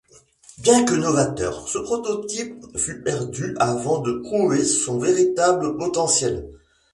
[0.57, 6.49] Bien que novateur, ce prototype fut perdu avant de prouver son véritable potentiel.